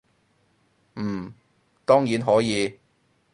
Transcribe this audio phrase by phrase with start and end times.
[0.95, 1.31] 嗯，
[1.85, 2.79] 當然可以